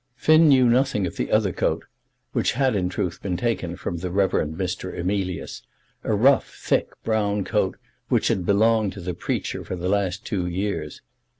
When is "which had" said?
2.33-2.75, 8.09-8.43